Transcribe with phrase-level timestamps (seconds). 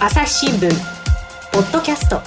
[0.00, 0.70] 朝日新聞
[1.52, 2.20] ポッドキャスト。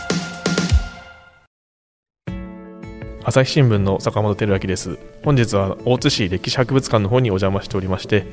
[3.24, 5.00] 朝日新聞の坂本照明です。
[5.24, 8.26] 本日は大津市歴史博物館の方にお邪魔しておりまして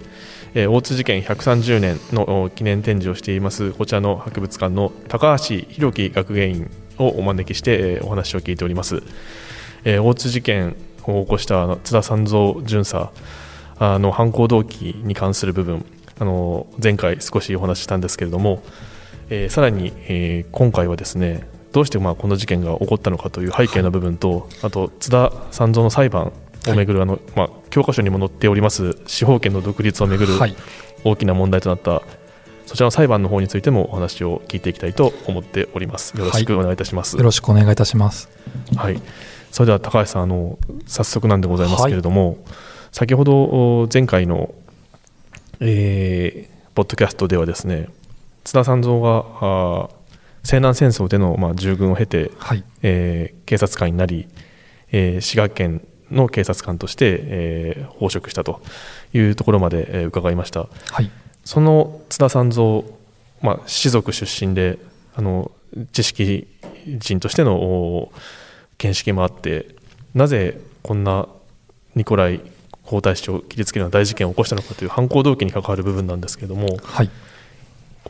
[0.55, 9.05] えー大津事件130年の記念展示をしていますこちらの博物館の高橋弘樹学芸員をお招きして、えーお話を聞いております、
[9.85, 10.75] えー大津事件
[11.05, 13.13] を起こした津田三蔵巡査
[13.79, 15.85] の犯行動機に関する部分
[16.19, 18.65] あの前回少しお話ししたんですけれども、
[19.31, 26.33] えーさらに、えー今回はですねどうしてまあこの事件が起こったのかという背景の部分と、あと津田三蔵の裁判
[26.67, 30.57] をめぐる、あのまあ、教科書にも載っております司法権の独立をめぐるはい、
[31.05, 32.03] 大きな問題となった
[32.67, 36.17] そちらの裁判の方についてもお話を聞いていきたいと思っております。
[36.19, 37.17] よろしくお願いいたします。
[37.17, 38.29] よろしくお願いいたします。
[38.77, 39.01] はい、
[39.51, 42.39] それでは高橋さんあの早速なんでございますけれども、
[42.93, 44.55] 先ほどお前回の、
[45.61, 47.89] えーポッドキャストではですね
[48.49, 49.91] 津田三蔵があー
[50.43, 54.27] 西南戦争での、まあ、従軍を経て、はい、えー警察官になり、
[54.91, 58.63] えー滋賀県の警察官として、えー奉職したと
[59.13, 60.61] いうところまで、えー伺いました。
[60.61, 61.11] はい、
[61.45, 62.85] その津田三蔵、
[63.43, 64.79] まあ、士族出身で
[65.15, 65.51] あの
[65.93, 66.49] 知識
[66.87, 68.13] 人としてのお
[68.79, 69.75] 見識もあって
[70.15, 71.29] なぜこんな
[71.95, 72.41] ニコライ
[72.83, 77.11] 皇太子を切りつけるような大事件を起こしたのかという犯行動機に関わる部分なんですけれどもはい、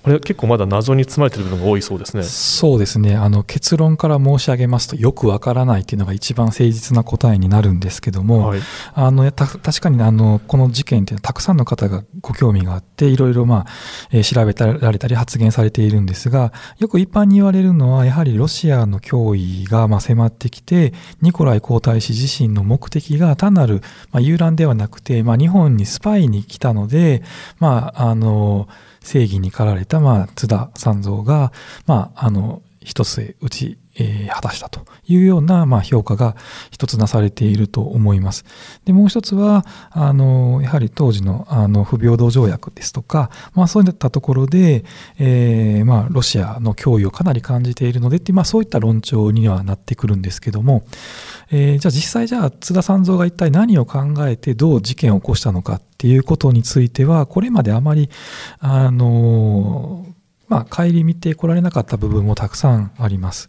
[0.03, 2.23] これ結構まだ謎に包まれている部分が多いそうですね。
[2.23, 3.17] そうですね。
[3.17, 8.61] あの結論から申し上げますと、よくわからないっていうのが一番誠実な答えになるんですけども、はい
[8.95, 13.67] あのた確かにあのこの事件っていうのはたくさんの方がご興味があっていろいろまあ、
[14.11, 27.23] えー調べられたり発言されているんですがよく一般に言われるのはやはりロシアの脅威がまあ迫ってきてニコライ皇太子自身の目的が単なるまあ遊覧ではなくて、まあ、日本にスパイに来たので、
[27.59, 28.69] まあ、あの
[29.01, 31.53] 正義に駆られたまあ津田三蔵が、
[31.87, 36.37] まあ、あの一つ打ち、えー果たしたというような、まあ、評価が
[36.71, 38.45] 一つなされていると思います。
[38.85, 44.85] でもう一つはあのやはり当時のあの不平等条約ですとか、まあ、そういったところで、
[45.19, 50.85] えーまあ、ロシアの脅威をかなり感じているのでって、まあ、そういった論調にはなってくるんですけども、
[51.51, 58.11] えーじゃあ実際じゃあ津田三蔵が一体何を考えてどう事件を起こしたのかっていうことについてはこれまであまり
[58.61, 60.07] あの
[60.49, 63.49] まあ、顧みてこられなかった部分もたくさんあります。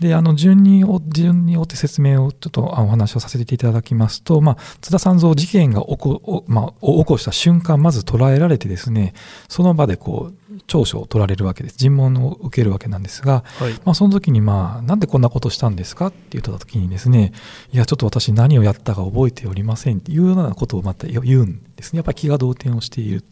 [0.00, 9.14] で、あの、順にお、順に追って説明をちょっとあお話をさせていただきますと、まあ、津田三蔵事件が起こ、おまあ、お起こした瞬間、まず捉えられてですね、
[9.48, 11.76] その場でこう、調書を取られるわけです。
[11.78, 17.32] 尋問を受けるわけなんですが、はいまあ、その時に、まあ、なんでこんなことしたんですかって言った時にですね、
[17.72, 21.98] いや、ちょっと私何をやったか覚えておりませんっていうようなことをまた言うんですね。
[21.98, 23.24] やっぱり気が動転をしている。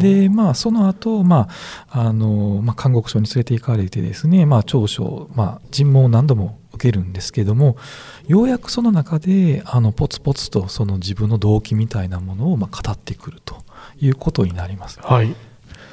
[0.00, 1.48] で、まあ、その後、ま
[1.88, 7.76] あ、あの、まあ、監獄所に連れて行かれてですね、まあ、調書、まあ、尋問を何度も受けるんですけども、
[8.26, 13.62] ようやくその中で、あの、ポツポツとその自分の動機みたいなものを、まあ、語ってくると
[14.00, 14.98] いうことになります。
[15.00, 15.34] はい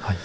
[0.00, 0.16] はい。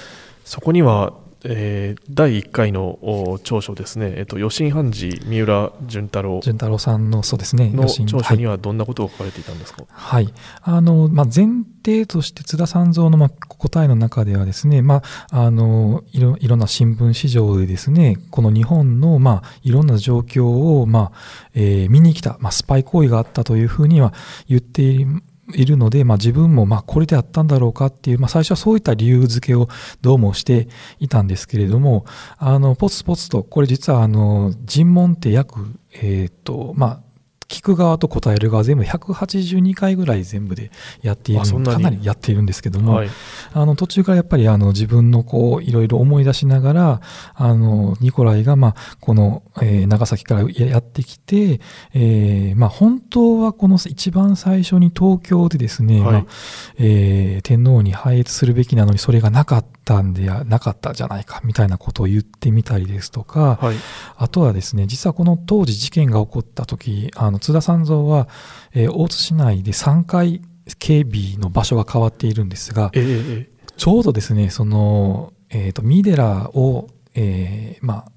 [0.43, 1.13] そこには、
[1.49, 6.39] えー第1回のお調書ですね、えっと、余震判事三浦淳太郎。
[6.41, 8.05] 潤太郎さんの、そうですね、の余震。
[8.05, 10.33] はい調書にはどんなことが書かれていたんですか、はい。
[10.61, 21.17] あの、まあ、前提として津田三蔵の、まあ、答えの中ではですね、まあ、あの、いろ、いろんな新聞市場でですね、この日本の、まあ、いろんな状況を、まあ、
[21.53, 24.13] えー見に来た、まあ、スパイ行為があったというふうには
[24.47, 29.69] 言っているいるので、まあ、自分もまこれであったんだろうかっていう、まあ、最初はそういった理由付けを
[30.01, 30.67] どうもして
[30.99, 32.05] いたんですけれども
[32.37, 37.06] あのポツポツとこれ実はあの尋問って約えっ、とまあ
[37.49, 40.71] 聞く側と答える側全部182回ぐらい全部で
[41.01, 43.09] やっているかなりやっているんですけども、はい。
[43.53, 47.01] あの途中からやっぱりあの自分のこういろいろ思い出しながら
[47.35, 51.61] あのニコライがまあこの、えー長崎からややってきて、
[51.93, 56.11] えーまあ、本当はこの一番最初に東京でですね、はい。
[56.11, 56.25] まあ
[56.77, 63.75] えー天皇に拝謁するべきなのにそれがなかったんではなかったじゃないかみたいなことを言ってみたりですとか、はい。
[64.17, 68.27] あとはですね、実はこの当時事件が起こった時、あの津田三蔵は、
[68.73, 70.41] えー大津市内で3回
[70.79, 78.11] 警備の場所が変わっているんですが、えーえちょうどですね、その、えっ、と、ミデラを、えーまあ、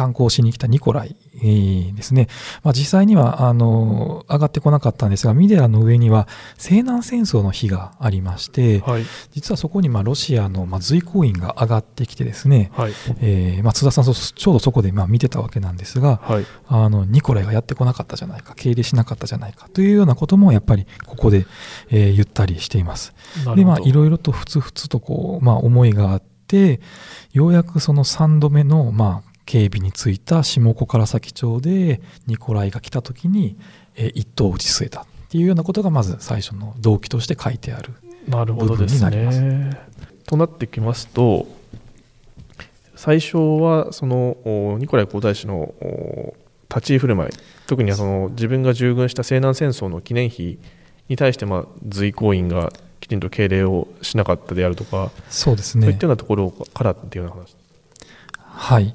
[0.00, 2.28] 観光しに来たニコライ、えーですね。
[2.62, 6.26] まあ、実際には、あの、上がってこなかったんですが、ミデラの上には
[6.56, 21.46] 西南戦争の日がありましてー、はい実はそこに、まあ、ロシアの、まあ、随行員が上がってきてですね、はいえーまあ、津田さん、そうちょうどそこで、まあ、見てたわけなんですが、はいあの、ニコライがやってこなかったじゃないか、敬礼しなかったじゃないか、というようなことも、やっぱり、ここで、
[21.90, 23.12] えー言ったりしています。
[23.54, 26.80] で、まあ、いろいろとふつふつとこう、まあ、思いがあって、って
[27.32, 33.56] ようやくその3度目の、まあ、警備についた下小唐崎町でニコライが来た時に、
[33.96, 37.92] えー一刀を打ち据えたっていうようなことがまず最初の動機として書いてある。
[38.28, 39.80] なるほどです部分になりね。
[40.24, 41.48] となってきますと
[42.94, 46.36] 最初はそのおニコライ皇太子のお
[46.68, 47.30] 立ち居振る舞い
[47.66, 50.60] 特にはその自分が従軍した西南戦争の記念碑
[51.08, 57.56] に対してまあ随行員がきちんと敬礼をしなかったであるとか、そうですねそういったようなところからっていうような話
[58.46, 58.94] はい。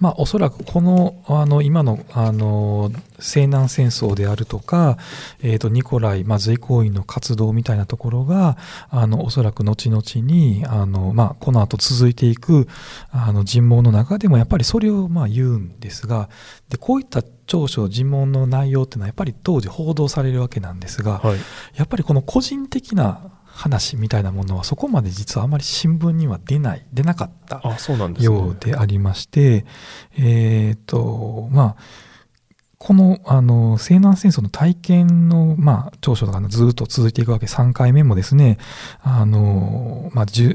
[0.00, 4.96] まあ、おそらくこの、あの、今の、あの、西南戦争であるとか、
[5.42, 8.56] えっ、と、ニコライ、まあ、随行員の活動みたいなところが、
[8.90, 12.68] あの、おそらく後々に、あの、まあ、この後続いていく、
[13.10, 16.28] あの、尋問の中でも、やっぱりそれを、まあ、言うんですが、
[16.68, 21.38] で、こういった長所、尋問の内容っていうのは、やっぱり当時報道されるわけなんですが、はい。
[21.76, 27.60] やっぱりこの個人的な話みたいなものはそこまで実はあまり新聞には出ない、出なかった
[28.20, 29.64] ようでありまして、
[30.16, 31.76] えっ、と、まあ、
[32.78, 38.58] この、あの、西南戦争の体験の、まあ、長所がずっと続いていくわけ、3回目もですね、
[39.02, 40.54] あの、まあ、西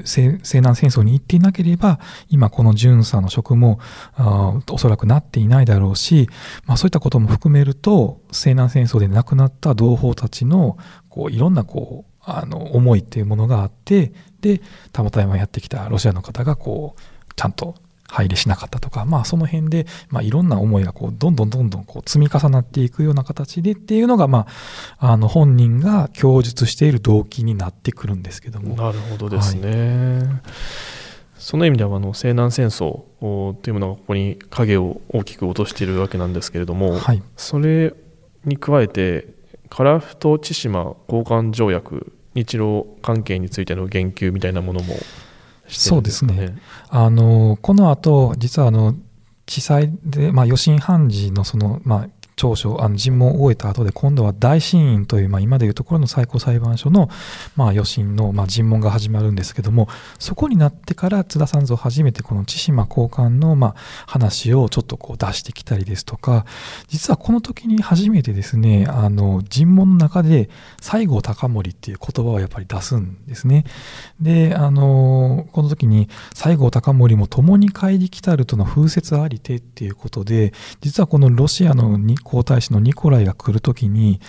[0.53, 1.99] 南戦争に行っていなければ、
[2.29, 3.79] 今この巡査の職も、
[4.15, 6.29] あおそらくなっていないだろうし、
[6.65, 10.77] まあ、そういったことも含めると、西南戦争で亡くなった同胞たちの、
[11.09, 14.61] こう、いろんな、こう、あの、思いっていうものがあって、で、
[14.91, 17.75] たまたまやってきたロシアの方が、こう、ちゃんと
[18.13, 24.45] 配慮しなかったとか、まあその辺で、まあいろんな思いがこう、どんどんどんどんこう積み重なっていくような形でっていうのが、ま
[24.99, 28.75] あ、あの本人が供述している動機になってくるんですけども。
[28.75, 30.41] なるほどですね。
[31.39, 37.21] その意味ではあの西南戦争おというものがここに影を大きく落としているわけなんですけれども、はい。
[37.35, 37.93] それ
[38.45, 39.32] に加えて
[39.73, 44.99] 樺太千島交換条約日露関係についての言及みたいなものもね。
[45.67, 46.55] そうですね。
[46.89, 48.95] あの、この後、実はあの、
[49.45, 57.09] 地裁で、まあ余震判事のその、まあ、調書、あの尋問を終えた後で、今度は大審院という、まあ、今でいうところの最高裁判所の、
[57.55, 59.87] まあ、余震の、まあ、尋問が始まるんですけども、
[60.19, 63.75] そこになってから津田三蔵初めてこの千島交換の、まあ、
[64.07, 66.45] 話をちょっとこう出してきたりですとか、
[66.87, 70.49] 実はこの時に初めてですね、あの、尋問の中で、
[70.81, 73.65] 西郷隆盛っていう言葉をやっぱり出すんですね。
[74.19, 84.19] で、あの、この時に、西郷隆盛も共に帰り来たるとの風説ありてっていうことで、実はこのロシアの皇太子のニコライが来るときに、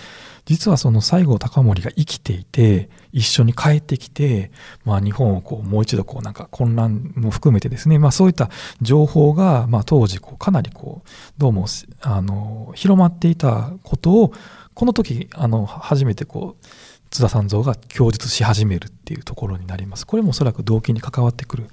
[0.45, 4.51] 実はその西郷隆盛が生きていて、一緒に帰ってきて、
[4.83, 8.49] まあ日本をこうもう一度こうなんか混乱も含めてですね、まあそういった
[8.81, 11.65] 情報が、まあ当時こうかなりこう、どうも、
[12.01, 14.33] あの、広まっていたことを、
[14.73, 16.65] この時、あの、初めてこう、
[17.09, 20.05] 津田三蔵が供述し始めるっていうところになります。
[20.05, 21.67] これもおそらく動機に関わってくる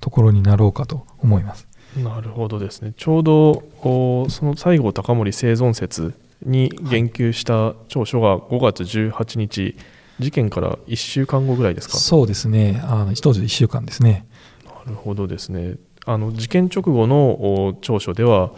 [0.00, 1.67] ところになろうかと思います。
[1.96, 3.50] なるほどですねちょうど
[3.82, 6.14] おその西郷隆盛生存説
[6.44, 9.76] に言及した調書が5月18日
[10.20, 11.96] 事件から1週間後ぐらいですか？
[11.96, 12.80] そうですね。
[12.84, 14.26] あの、当時1週間ですね。
[14.66, 15.76] なるほどですね
[16.06, 18.50] あの事件直後のお調書では、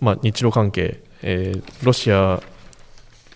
[0.00, 2.42] まあ、日露関係、えーロシア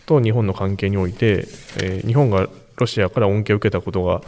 [0.06, 1.46] と日本の関係において、
[1.82, 4.22] えー日本がロシアから恩恵を受けたことが、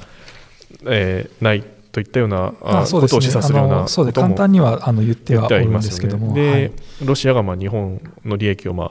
[0.87, 1.64] えーない
[1.94, 6.42] といったようなあそうことを示唆するようなあのそうでことも簡単にはあの言ってははおるんいますよですけども、ね。
[6.42, 6.73] で、はい。
[7.04, 8.90] ロシアがまあ日本の利益をま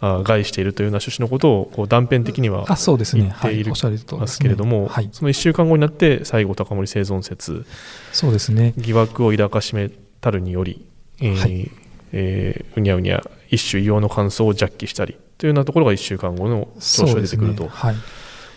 [0.00, 7.66] ああ害しているというような趣旨のことをこう断片的にはあそうですね、はい、言っているおっしゃるますけれども、はい、その1週間後になって西郷隆盛生存説
[8.12, 9.90] そうですね、疑惑を抱かしめ
[10.22, 10.86] たるにより、
[11.20, 11.70] えーはい。
[12.12, 17.94] えーうにゃうにゃ一種異様の感想をジャッキしたりというようなところが1週間後の調書で出てくると、はい。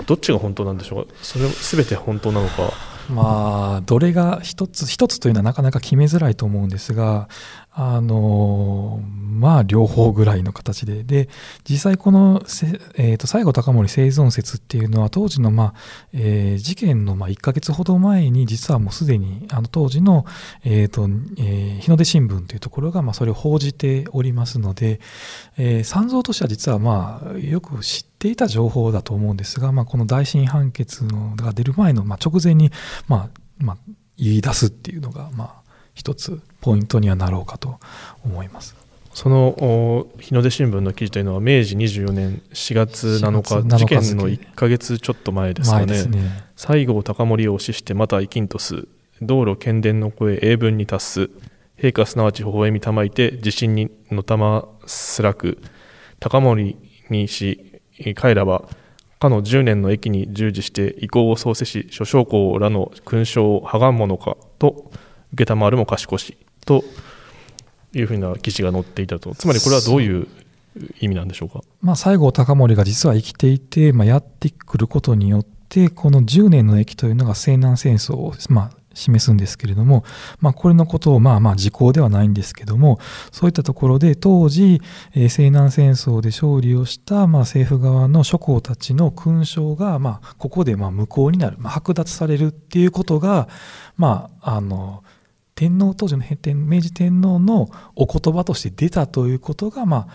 [0.05, 1.13] どっちが本当なんでしょうか？
[1.21, 2.71] それ全て本当なのか？
[3.09, 7.29] まあ、どれが一つ、一つというのはなかなか決めづらいと思うんですが、
[7.79, 11.03] あの、まあ、両方ぐらいの形で。
[11.03, 11.29] で、
[11.69, 12.41] 実際この、
[12.95, 15.73] えーと、西郷隆盛生存説っていうのは、当時の、まあ、
[16.11, 20.25] えー事件の、まあ、1ヶ月ほど前に、実はもうすでに、あの、当時の、
[20.63, 21.03] えーと、
[21.37, 24.99] えー日の出新聞というところが、まあ、それを報じておりますので、
[25.57, 32.71] えー三蔵としては実は、まあ、よく知っていた情報だと思うんですが、まあ、この大審判決のが出る前の、まあ、直前に、
[33.07, 33.77] まあ、まあ、
[34.17, 35.56] 言い出すっていうのが、まあ、
[35.97, 37.79] 一つポイントにはなろうかと
[38.23, 38.75] 思います。
[39.13, 46.43] そのお日の出新聞の記事というのは明治24年4月7日4月7日事件の1ヶ月ちょっと前ですかねね。
[46.55, 48.87] 西郷隆盛を推ししてまた生きんとす
[49.23, 51.29] 道路剣伝の声英文に達す
[51.79, 55.57] 陛下すなわち微笑みたまいて地震にのたますらく
[56.19, 56.77] 高森
[57.09, 57.81] にし
[58.13, 58.69] 彼らは
[59.19, 64.91] かの10年の役に従事して意向を創世し諸将校らの勲章を剥がんものかと
[65.35, 66.83] 承るも賢しと
[67.93, 69.33] いうふうな記事が載っていたと。
[69.35, 70.27] つまりこれはどういう
[70.99, 80.03] 意味なんでしょうか、まあ、西郷隆盛が実は生きていて、まあ、やってくることによってこの10年の駅というのが西南戦争を、まあ、示すんですけれども、
[80.39, 82.99] まあ、これのことをまあまあ時効ではないんですけども
[83.31, 84.81] そういったところで当時、
[85.13, 93.47] えー、西南戦争で勝利をしたまあ政府側の諸侯たちの勲章がまあここでまあ無効になる、まあ、剥奪されるっていうことが、
[93.97, 95.03] まあ、あの
[95.57, 96.23] 天皇当時の
[96.55, 100.07] 明治天皇のお言葉として出たということが、まあ、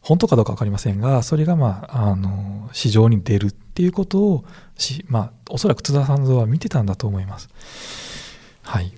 [0.00, 4.44] 本当かどうか分かりませんがそれが、まあ、あの市場に出るっていうことを
[4.78, 7.48] し、まあ、おそらく津田三蔵は見てたんだと思います。
[8.62, 8.92] はい、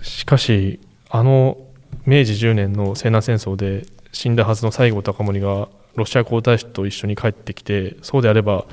[0.00, 0.78] しかし
[1.10, 1.58] あの
[2.06, 8.64] 明治10年の西南戦争で死んだはずの西郷隆盛がロシア皇太子と一緒に帰ってきてそうであれば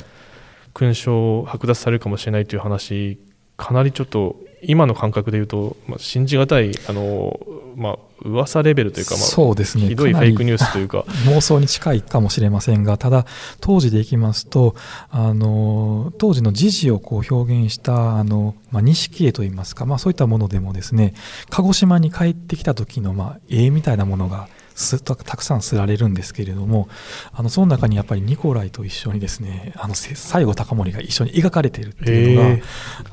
[0.75, 3.17] 勲章を剥奪されるかもしれないという話
[3.57, 7.39] かなりちょっと今の感覚で言うと、まあ、信じがたいあの、
[7.75, 11.05] まあ噂レベルというか、まあ、そうですね、ひどいフェイクニュースというか。
[11.27, 13.25] 妄想に近いかもしれませんがただ
[13.59, 14.75] 当時でいきますと
[15.09, 21.13] あの当時の時事をこう表現したあの、まあ、錦絵といいますか、まあ、そういったものでもですね
[21.49, 24.62] 鹿児島に帰ってきた時の、まあ、絵みたいなものがす
[25.03, 26.89] たくさんすられるんですけれども
[27.31, 32.53] あのその中にやっぱりニコライと一緒にですねあの西郷隆盛が一緒に描かれているっていうのが、え。
[32.53, 32.63] ー、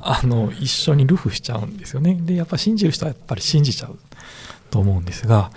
[0.01, 2.19] あの一緒にルフしちゃうんですよね。
[2.21, 3.99] でやっぱり信じる人はやっぱり信じちゃう。
[4.71, 5.51] と思うんですが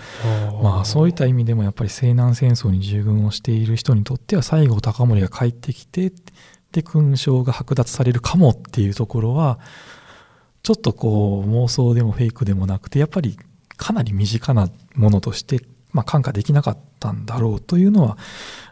[0.60, 6.12] まあそういった意味でもやっぱり西南戦争に従軍をしている人にとっては西郷隆盛が帰ってきて
[6.72, 9.60] で勲章が剥奪されるかもっていうところは
[10.64, 13.38] ちょっとこう妄想でもフェイクでもなくてやっぱり
[13.76, 15.60] かなり身近なものとして
[15.94, 18.18] まあ、感化できなかったんだろうというのは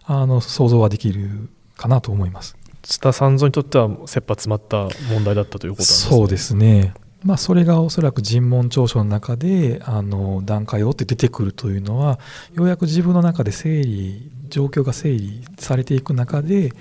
[0.05, 2.57] あの想像はできるかなと思います。
[2.83, 6.17] 津田三蔵にとっては切羽詰まった問題だったということなんですね。
[6.17, 6.95] そうですね。
[7.25, 12.19] まあ、それがおそらく尋問調書の中であの段階を追って出てくるというのは
[12.55, 16.73] ようやく自分の中で整理状況が整理されていく中で、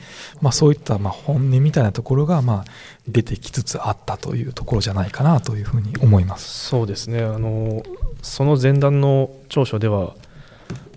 [0.41, 2.71] まあ、そういったまあ本音みたいなところがまあ
[3.07, 6.69] 出てきつつあったというところじゃないかなというふうに思います。
[6.69, 7.21] そうですね。
[7.21, 7.83] あの
[8.21, 10.15] その前段の調書では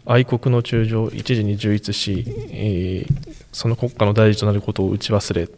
[0.06, 5.48] 愛国の中将一時に充実し、えー、その国家の大事となることを打ち忘れ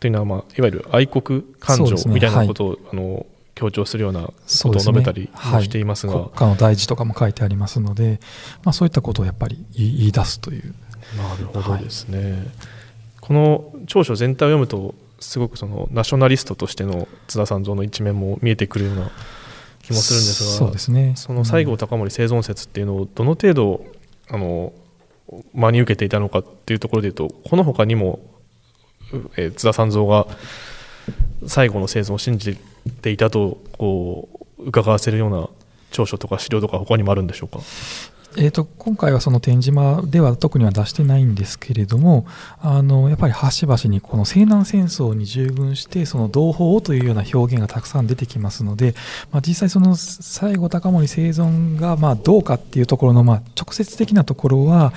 [0.00, 8.20] というのは、まあ、いわゆる愛国感情みたいなことを、ねはい、あの強調するようなことを述べたりもしていますが、ねはい、国家の大事とかも書いてありますので、
[8.64, 10.74] まあ、そういったことをやっぱり言い出すという。
[11.16, 12.40] なるほどですね、はい、
[13.20, 19.10] この長所全体を読むとすごくそのナショナリストとしての津田三蔵の一面も見えてくるような
[19.90, 23.84] 気もするんですがそうですね、その西郷隆盛生存説っていうのをどの程度
[24.30, 24.72] あの
[25.52, 28.20] 真に受けていたのかっていうところでいうとこの他にも、
[29.36, 30.26] えー、津田三蔵が
[31.46, 32.56] 最後の生存を信じ
[33.02, 34.28] ていたとこ
[34.58, 35.48] う伺わせるような
[35.90, 37.60] 長所とか資料とか他にもあるんでしょうか？
[38.36, 42.26] えーと、今回はその展示間では特には出してないんですけれども
[42.60, 48.94] あのやっぱり端々にこの西南戦争に従軍してその同胞をというような表現がたくさん出てきますので、
[49.32, 54.92] まあ、実際その西郷隆盛生存がまあどうかっていうところのまあ直接的なところは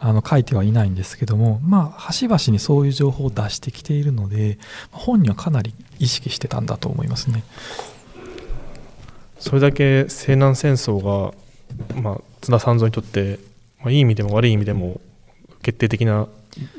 [0.00, 4.58] あの書いてはいないんですけども、まあ、端々にそういう情報を出してきているので
[4.92, 7.44] 本人はかなり意識してたんだと思いますね。
[9.38, 11.32] それだけ西南戦争が
[12.02, 13.38] まあ、津田三蔵にとって、
[13.80, 15.00] まあ、いい意味でも悪い意味でも
[15.62, 16.26] 決定的な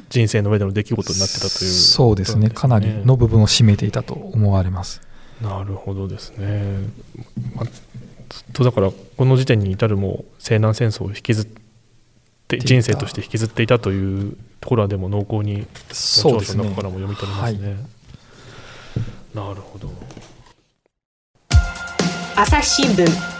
[0.09, 2.49] 人生の上での出来事になってたという、ね、そうですね。
[2.49, 5.01] かなりの部分を占めていたと思われます。
[5.41, 6.89] なるほどですね、
[7.55, 7.73] まあ、ずっ
[8.51, 11.47] とだからこの時点に至るも西南戦争を引きずっ
[12.47, 16.63] て人生として引きずっていたというところはでも濃厚にそうですね。
[16.63, 17.77] の中からも読み取れますね、はい、
[19.33, 19.89] なるほど。
[22.35, 23.38] 朝日新聞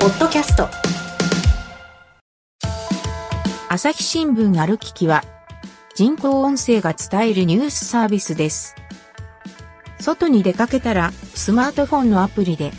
[0.00, 0.66] ポッドキャスト
[3.68, 5.22] 朝日新聞歩ききは
[5.94, 8.74] 人工音声が伝えるニュースサービスです。
[9.98, 12.72] 外に出かけたらスマートフォンのアプリで、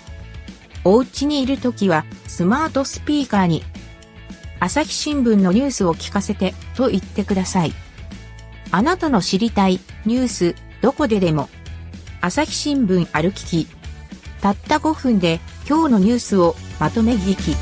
[0.84, 3.62] お家にいるときはスマートスピーカーに
[4.60, 7.74] 朝日新聞のニュースを聞かせてと言ってください。
[8.72, 11.50] あなたの知りたいニュースどこででも
[12.20, 13.68] 朝日新聞歩きき
[14.42, 17.56] たった5分で今日のニュースをまとめ聞き。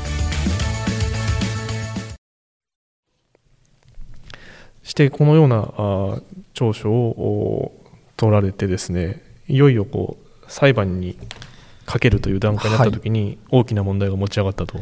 [4.82, 6.20] してこのようなあ
[6.52, 7.72] 調書を
[8.16, 11.16] 取られてですねいよいよこう裁判に
[11.86, 14.80] かけるという段階になった時に大きな問題が持ち上がったと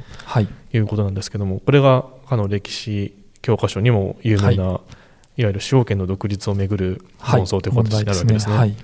[0.72, 4.80] いうことなんですけども、これがかの歴史教科書にも有名ないわ
[5.37, 8.56] ゆる司法権の独立をめぐる論争という形になるわけですね。
[8.56, 8.75] はい、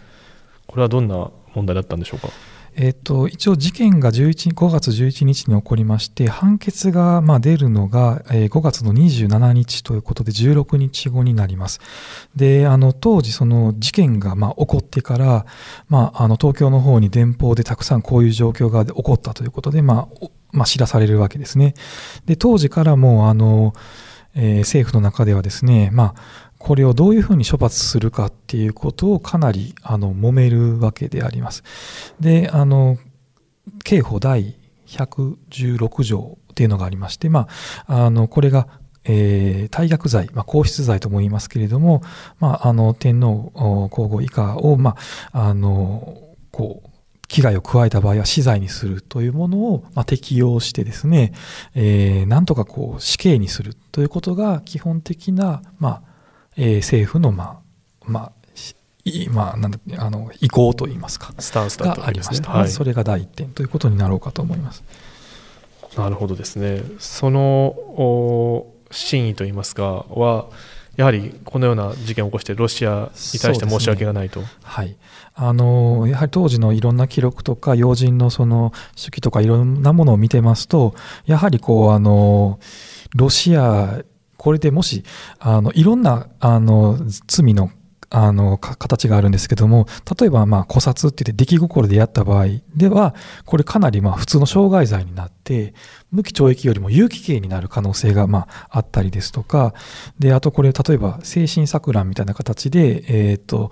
[0.67, 2.29] これはどんな問題だったんでしょうか？
[2.77, 11.81] えーと、一応、事件が11 5月11日に起こりまして、判決がまあ出るのが、えー、5月の27日ということで、16日後になります。
[12.35, 15.47] で、あの当時、その事件がまあ起こってから、
[15.89, 21.75] まあ、あの東京の方に電報でたくさんこういう状況が起こったということで、まあまあ、知らされるわけですね。
[22.27, 23.73] で当時からもあの、
[24.35, 31.63] えー、政府の中ではですね、まあこれをどういうふうに処罰するかっていうことをかなりあの揉めるわけであります。
[32.21, 32.97] で、あの、
[33.85, 34.55] 刑法第
[34.87, 37.49] 116条っていうのがありまして、ま
[37.87, 38.67] あ、あの、これが、
[39.05, 42.03] えー、大逆罪、まあ、皇室罪とも言いますけれども、
[42.41, 43.53] まあ、あの、天皇
[43.91, 44.97] 皇后以下を、ま
[45.33, 46.17] あ、あの、
[46.51, 46.89] こう、
[47.29, 51.35] 危害を加えた場合は死罪にするというものを、まあ、適用してですね、
[51.75, 56.14] えー、なんとかこう死刑にするということが基本的な、まあ、
[56.57, 58.33] えー、政府の、まあ、まあ、
[59.31, 64.83] まあ、なんだあの意向といいますか、スタンスがありました、はい、それが第一点ということになろうかと思います。
[65.97, 66.83] なるほどですね。
[66.99, 70.47] その真意といいますかは、
[70.97, 74.41] やはりこのような事件を起こしてロシアに対して申し訳がないと。
[74.41, 74.97] ね、はい
[75.37, 80.95] あのやはり当時のいろんな記録とか要人のその手記とかいろんなものを見てますと
[81.27, 82.61] やはりこうあの
[83.17, 84.05] ロシア
[84.45, 85.05] これでもし、
[85.39, 87.71] あの、いろんな、あの、罪の、
[88.11, 89.87] あの、形があるんですけども、
[90.21, 93.15] 例えば、まあ、古殺って言って出来心でやった場合では、
[93.47, 95.73] これかなり、まあ、普通の傷害罪になって、
[96.13, 99.73] 無期懲役よりも有期刑になる可能性が、まあ、あったりですとか、
[100.19, 103.71] で、あとこれ、例えば、精神錯乱みたいな形で、えっ、ー、と、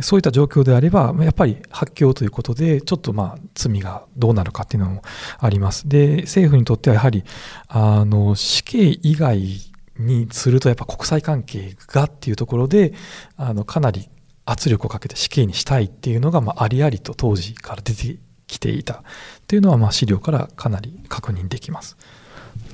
[0.00, 5.02] そういった状況であれば、やっぱり発狂ということで、ちょっと、まあ、罪がどうなるかっていうのも
[5.38, 5.86] あります。
[5.90, 7.22] で、政府にとってはやはり、
[7.68, 9.60] あの、死刑以外
[9.98, 12.92] にするとやっぱ国際関係がっていうところで
[13.36, 14.08] あのかなり
[14.44, 19.02] 圧力をかけて死刑にしたいっていうのが、まあ、ありありと当時から出てきていた
[19.48, 21.96] というのは、まあ、資料からかなり確認できます。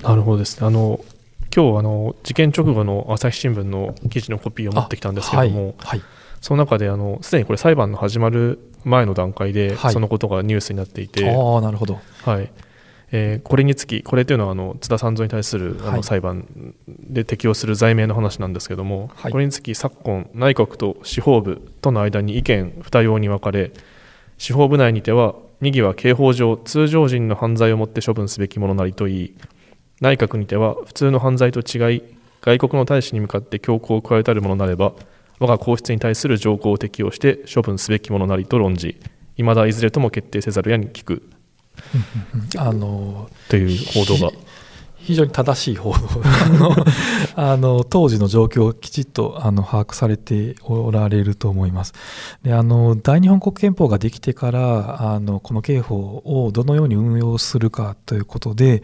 [0.02, 0.66] なるほどですね。
[0.66, 1.00] あの
[1.54, 6.02] 今日あの事件直後の朝日新聞の記事のコピーを持ってきたんですけれども、はいはい、
[6.40, 12.50] その中であのすでにこれ裁判の始まる前の段階で、そのことがニュースになっていて、あなるほど、はい
[13.14, 23.70] えー、これにつき、これというのはあの津田三蔵に対するあの裁判で適用する罪名の話なんですけれども、はい、これにつき昨今、内閣と司法部との間に意見二様に分かれ、
[24.38, 29.36] 司法部内にては、2議は刑法上、通常人の犯罪をもって処分すべきものなりといい、
[30.00, 32.02] 内閣にては、普通の犯罪と違い、
[32.40, 34.94] 外国の大使に向かって強行を加えたるものなれば、
[35.38, 38.98] 我が皇室に対する条項を適用して処分すべきものなりと論じ、
[39.36, 41.22] いまだいずれとも決定せざるやに聞く
[42.58, 44.32] あのという報道が。
[45.02, 45.98] 非常に正しい報道
[47.34, 51.92] あの 当時の状況をきちっとあの把握されておられると思います。
[52.42, 58.82] であの大日本国憲法ができてからあのこの刑法をどのように運用するかということで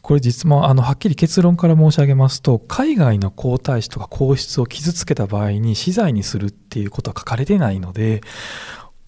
[0.00, 8.20] これ実もあのはっきり結論から申し上げますと海外の皇太子とか皇室を傷つけた場合に死罪にするっていうことは書かれてないので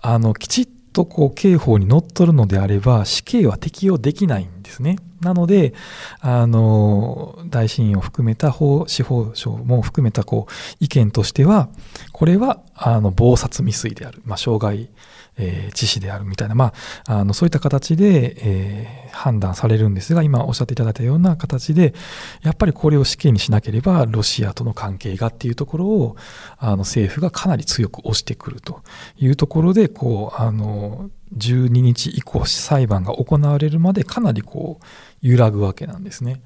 [0.00, 4.96] あのきちっとこう刑法にのっとるのであれば死刑は適用できないんですね。
[5.20, 5.74] なので、
[6.20, 11.68] あの、大審を含めた法、司法省も含めたこう意見としては、
[12.12, 14.22] これは、あの、暴殺未遂である。
[14.24, 14.88] まあ、傷害
[15.36, 16.72] えー、致死であるみたいな、ま
[17.06, 21.94] あ、あのそういった形で、えー、判断されるんですが、今おっしゃっていただいたような形で、
[22.42, 26.16] やっぱりこれを死刑にしなければ、ロシアとの関係がっていうところを、
[26.58, 28.82] あの政府がかなり強く押してくると
[29.16, 34.84] いうところで、こう、あの、12日以降、裁判が行われるまでかなりこう、
[35.22, 36.42] 揺らぐわけなんですね。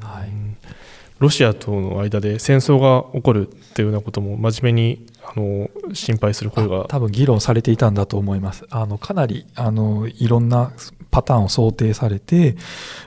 [0.00, 0.30] はい。
[1.18, 6.86] ロシアとの間で戦争が起こるっていうようなことも真面目にあの心配する声が。
[6.88, 8.66] 多分議論されていたんだと思います。
[8.70, 10.72] あのかなりあのいろんな
[11.10, 12.56] パターンを想定されて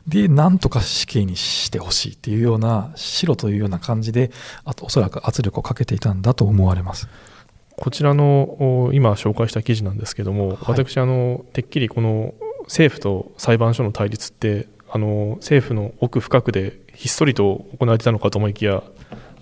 [0.08, 4.32] でなんとか死刑にしてほしいっていうような白というような感じで
[4.66, 7.08] あとおそらく圧力をかけていたんだと思われます。
[7.78, 12.34] こちらの今紹介した記事なんですけども、はい、私あのてっきりこの
[12.66, 18.84] 政府と裁判所の対立ってあの政府の奥深くでひっそりと行われてたのかと思いきや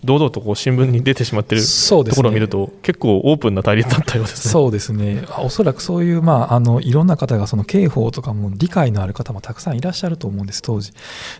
[0.04, 4.52] 堂々とこう新聞に出てしまっているところを見ると、結構オープンな対立だったようですね。
[4.52, 5.26] そうですね。
[5.40, 10.94] おそらくそういう、まあ、あのいろんな方がその刑法とかも理解のある方もたくさんいらっしゃると思うんです当時。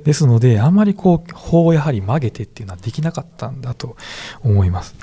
[0.04, 3.96] ですのであんまりこう法をやはり曲げてっていうのはできなかったんだと
[4.44, 4.96] 思います。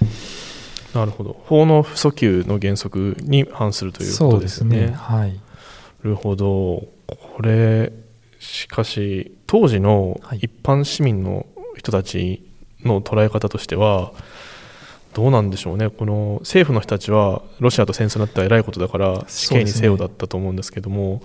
[0.95, 1.41] なるほど。
[1.47, 4.77] 法の不訴求の原則に反するということですね。
[4.77, 4.95] すね。
[4.95, 5.39] はい、な
[6.05, 6.47] るほど。
[7.07, 7.93] これ
[8.47, 12.43] しかし当時の一般市民の人たち
[12.85, 14.13] の捉え方としては
[15.15, 21.23] どうなんでしょうね、この政府の人たちはロシアと戦争になったらえらいことだから死刑にせよだったと思うんですけども、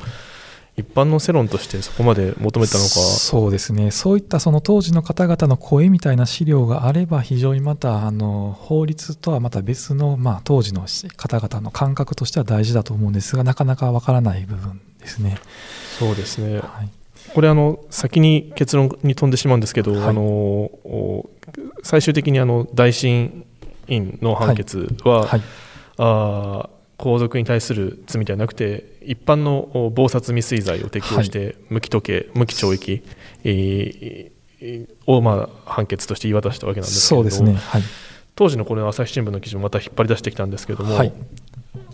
[0.77, 2.89] 一般の世論としてそこまで求めたのか。
[2.89, 10.85] そうですね、そういったその当時の方々の声みたいな資料があれば、非常にまたあの法律とはまた別の、まあ、当時の
[11.17, 15.37] 方々の感覚としては大事だと思うんですが、なかなかわからない部分ですね。
[15.99, 17.00] そうですね、はい
[17.33, 20.69] これあの先に結論に飛んでしまうんですけど、はい、あの
[21.83, 23.45] 最終的にあの大審
[23.87, 25.27] 院の判決は、はい。
[25.29, 25.41] はい、
[25.97, 33.03] あ皇族に対する罪ではなくて一般の謀殺未遂罪を適用して無期時計、無期懲役、
[33.43, 37.55] えー、をまあ判決として言い渡したわけなんですけれども、ね。
[37.55, 37.81] はい、
[38.35, 40.95] 当時のこれ朝日新聞の記事もまた引っ張り出してきたんですけれども、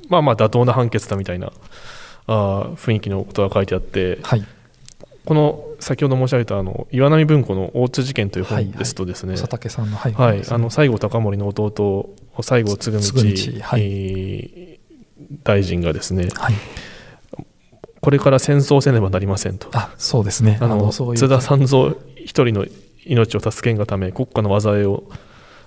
[0.10, 1.54] まあまあ妥当な判決だみたいな
[2.28, 4.20] あ雰囲気のことが書いてあって、
[5.28, 14.80] この先ほど申し上げたあの岩波文庫の大津事件という本ですとですね、佐竹さんの、はい、はい、あの西郷隆盛の弟西郷嗣道、はい、
[15.44, 16.56] 大臣がですね、はい、
[18.00, 19.68] これから戦争せねばなりませんと。
[19.74, 20.60] あそうですね。
[20.62, 22.66] あの津田三蔵一人の
[23.06, 25.04] 命を助けんがため国家の災いを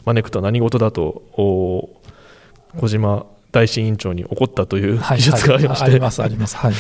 [0.07, 6.75] 招くとは何事だと小島大臣委員長に怒ったという記述がありまして、はいはい、ありますあります、はい、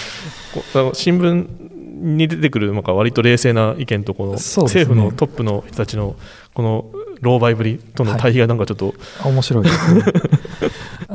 [0.94, 6.16] 新聞に出てくるなんか割と冷静な意見とこの政府のトップの人たちの
[6.54, 10.02] この老媒ぶりとの対比がなんかちょっと、はい、面白いですね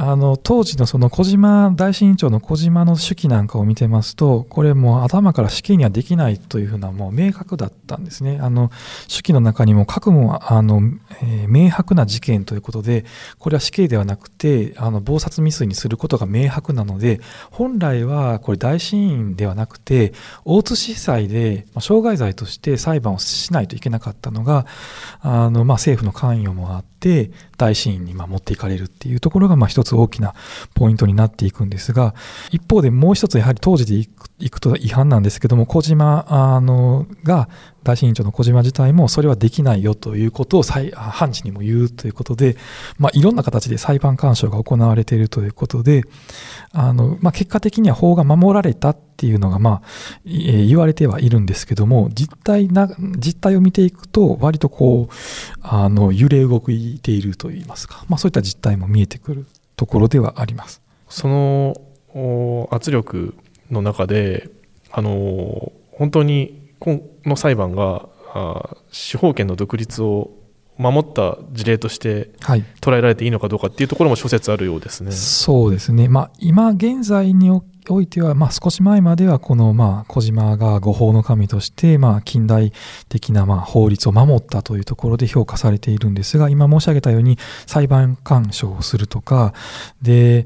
[0.07, 8.37] あの当時のその小島大臣委員長の小島の手記なんかを見てますとこれもう頭から死刑にはできないというふうなもう明確だったんですね。
[8.39, 8.69] あの
[9.07, 10.81] 手記の中にも各もあの、
[11.23, 13.03] えー、明白な事件ということで
[13.39, 20.13] これは死刑ではなくてあの謀殺未遂にすることが明白なので本来はこれ大審院ではなくて
[20.43, 24.67] 大津司祭で、まあ、傷害罪として裁判をしないといけなかったのが
[25.21, 26.94] あの、まあ、政府の関与もあって
[27.57, 30.33] 大シーンにま持っていかれるっていうところがまあ一つ大きな
[30.73, 32.15] ポイントになっていくんですが
[32.51, 37.49] 一方でもう一つやはり当時でいくと違反なんですけども小島あのが
[37.85, 42.57] 大審委員長の小島自体もそれはできないよということを判事にも言うということで、
[42.97, 46.03] まあ、いろんな形で裁判干渉が行われているということで
[46.73, 49.81] あの、まあ、結果的には法が守られたっていうのが、まあ
[50.25, 55.13] えー、言われてはいるんですけども実態な実態を見ていくと割とこう
[55.61, 59.45] あの揺れ動いているといいますか、まあ、そういった実態も見えてくる
[59.75, 60.81] ところではあります。
[61.07, 61.75] その
[62.71, 63.35] 圧力
[63.69, 64.49] の中で
[64.91, 68.07] あの本当にこの裁判が
[68.91, 70.31] 司法権の独立を
[70.77, 72.31] 守った事例として
[72.81, 75.11] 捉えられていいのかどうかっていうところも諸説あるようですね。
[75.11, 82.73] そうですね、まあ、今現在においては、まあ、少し前まではこの、まあ、小島が御法の神として、まあ、近代
[83.07, 89.53] 的な、まあ、法律を守ったというところで評価されているんですが今申し上げたように裁判干渉をするとか
[90.01, 90.45] で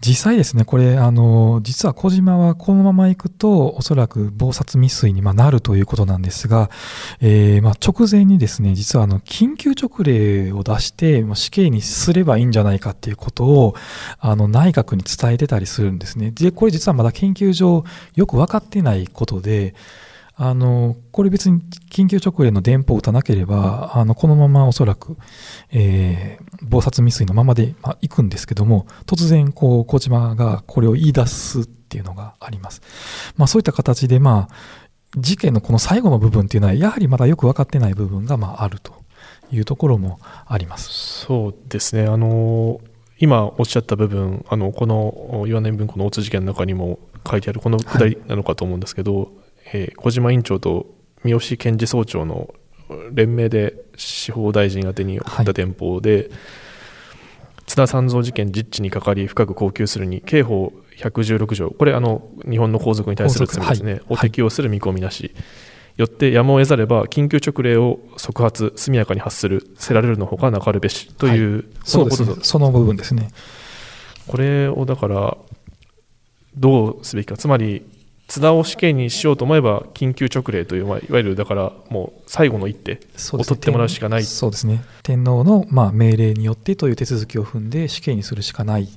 [0.00, 6.70] 実際ですね、これ、あの、実は小島はこのまま行くと、おそらく謀殺未遂にまなるということなんですが、
[7.20, 13.74] えー、まあ、直前にですね、実はあの、緊急勅令を出して、死刑にすればいいんじゃないかっていうことを、
[14.20, 16.30] あの、内閣に伝えてたりするんですね。
[16.30, 17.84] で、これ実はまだ研究上
[18.14, 19.74] よく分かってないことで、
[20.42, 25.18] あの、これ別に緊急直令の電報を打たなければ、あの、このままおそらく、
[25.70, 32.80] えー、謀殺未遂のままで、まあ、行くんですけども、突然、こう、小島がこれを言い出すっていうのがあります。
[33.36, 34.54] まあ、そういった形で、まあ、
[35.14, 38.94] 事件のこの最後の部分っていうのは、やはりまだよく分かってない部分が、まあ、あると
[39.52, 41.26] いうところもあります。
[41.26, 42.06] そうですね。
[42.06, 42.80] あの、
[43.18, 46.98] 今おっしゃった部分、あの、この岩波文庫の大津事件の中にも
[47.30, 49.28] 書いてあるこのくだりなのかと思うんですけど、はい
[49.72, 50.86] えー、小島委員長と
[51.24, 52.54] 三好検事総長の
[53.12, 56.30] 連名で司法大臣宛てに送った電報で、はい、
[57.66, 65.34] 津田三蔵事件実地にかかり深く困窮するに刑法116条これあの日本の皇族に対する罪ですね、はい、を適用する見込みなし、
[65.96, 73.30] よってやむを得ざれば緊急勅令を即発速やかに発するせられるのほかなかるべしという、はい、そのね、その部分ですね。
[74.26, 75.36] これをだから
[76.56, 77.36] どうすべきか。
[77.36, 77.84] つまり
[78.30, 83.00] 津田を死刑にしようと思えば緊急勅令という、まあ、いわゆるだからもう最後の一手
[83.32, 84.24] を取ってもらうしかない。
[84.24, 84.84] そうですね。
[85.02, 88.88] 天皇のまあ命令によってという手続きを踏んで死刑にするしかない。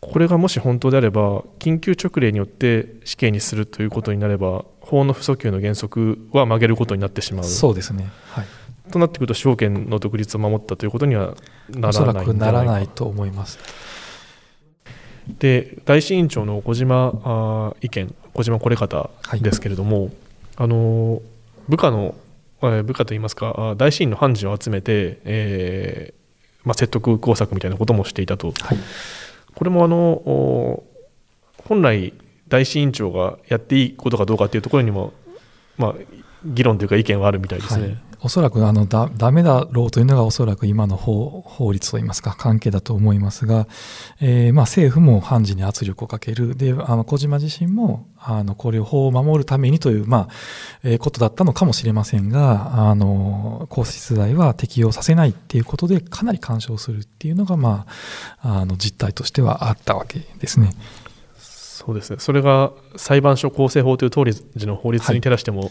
[0.00, 7.44] これがもし本当であれば緊急勅令によって死刑にするということになれば法の不訴求の原則は曲げることになってしまう。
[7.44, 8.46] そうですね、はい、
[8.90, 11.36] となってくると司法権の独立を守ったということには
[11.70, 13.60] ならないならないと思います
[15.26, 19.10] で大審委員長の小島意見小島これ方
[19.40, 20.10] ですけれども、はい、
[20.56, 21.22] あの
[21.68, 22.14] 部下の
[22.60, 26.24] 部下といいますか大審の判事を集めて、えー
[26.64, 28.78] まあ、説得工作みたいなこともしていたと、はい。
[29.54, 30.84] これもあのお
[31.58, 32.12] 本来、
[32.48, 35.12] 大師委員長がやっていいことかどうかっていうところにも、
[35.78, 35.94] まあ、
[36.44, 37.82] 議論というか意見はあるみたいですね。
[37.82, 43.66] はい、おそらくあのだダメだろうというのがおそらく今の法法律といいますか関係だと思いますが、
[44.20, 50.28] えーまあ、政府も判事に圧力をかけるであの小島自身もあのこれを法を守るためにという、まあ
[50.82, 57.86] えーことだったのかもしれませんがあの皇室罪は適用させないっていうことでかなり干渉するっていうのが、ま
[58.40, 60.70] あ、あの実態としてはあったわけですね。
[61.84, 62.16] そうですね。
[62.18, 65.70] それが裁判所構成法という当時の法律に照らしても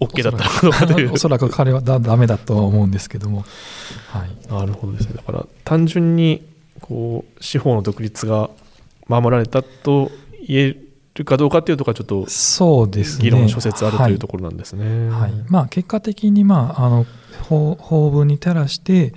[0.00, 3.44] OK だったのかどうかという、おそらく 彼はだダメだとは思うんですけども、
[4.08, 5.14] はい、なるほどですね。
[5.16, 6.46] だから単純に
[6.80, 8.50] こう司法の独立が
[9.08, 10.12] 守られたと
[10.46, 10.76] 言え
[11.14, 13.24] るかどうかというところはちょっとそうですね。
[13.24, 15.10] 議論諸説あるというとこころなんですね。
[15.10, 15.32] はい。
[15.48, 17.06] まあ、結果的に、まあ、あの
[17.48, 19.12] 法法文に照らして、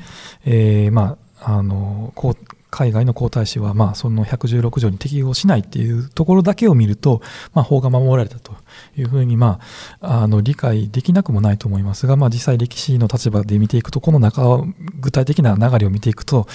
[0.46, 2.36] えーまあ、あのこう
[2.72, 7.22] 海外の皇太子は、まあ、その116条に適用しないっていうところだけを見ると、
[7.54, 8.54] まあ、法が守られたと
[8.98, 9.60] いうふうに、ま
[10.00, 14.64] あ、あの理解できなくもないと思いますが、まあ、実際歴史の立場で見ていくとこの中
[15.02, 16.48] 具体的な流れを見ていくと、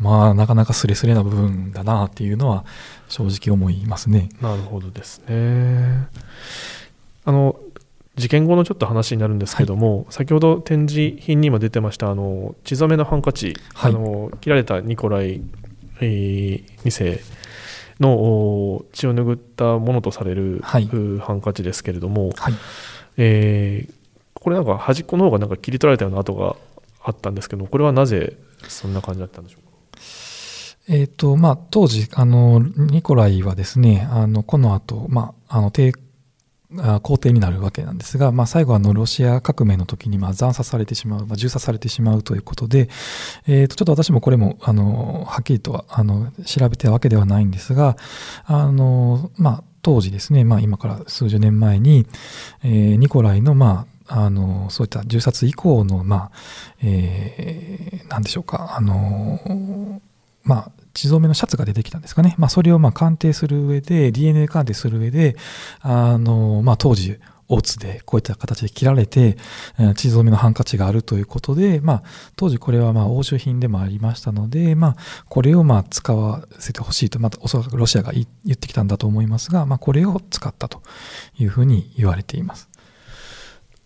[0.00, 2.64] まあ、なかなかスレスレな部分だなっていうのは
[3.08, 4.30] 正直思いますね。
[4.40, 6.08] なるほどですね。
[7.28, 7.60] あの
[8.18, 13.92] 事件後のちょっと話になるんですけども、先ほど展示品にも出てましたあの血染めのハンカチ、はい。
[13.92, 15.40] あの切られたニコライ、
[16.00, 17.20] えー2世
[18.00, 20.84] のお血を拭ったものとされる、はい。
[20.92, 22.54] うハンカチですけれども、はい。
[23.16, 23.94] えー
[24.40, 26.54] これなんか端っこの方がなんか切り取られたような跡が
[27.02, 28.36] あったんですけどこれはなぜ
[28.68, 29.68] そんな感じだったんでしょうか？
[30.88, 35.92] えーとまあ、当時あの、ニコライはですね、あのこの後、まあ、あの帝
[36.76, 42.88] あ皇帝になるわけなんですが、まあ、最後あのロシア革命の時にまあ惨殺されてしまう、まあ、銃殺されてしまうということで、
[43.46, 47.96] えーとちょっと私もこれもあのはっきりとはあの調べたわけではないんですが、
[48.44, 52.06] あのまあ、当時ですね、まあ、今から数十年前に、
[52.62, 56.30] えーニコライの、まあ、あのそういった銃殺以降の、まあ
[56.82, 60.00] えー、なんでしょうか、あの
[60.42, 65.36] まあ、血染めのシャツが出てきたんですかね、まあ、それをまあ鑑定する上で DNA 鑑定する上で
[65.80, 69.36] あの、まあ、当時大津でこういった形で切られて
[69.78, 72.02] えー血染めのハンカチがあるということで、まあ、
[72.36, 74.96] 当時これはまあ押収品でもありましたので、まあ、
[75.28, 80.82] これをまあ使わせてほしいと、またおそらくロシアが言ってきたんだと思いますが、まあ、これを使ったと
[81.38, 82.68] いうふうに言われています。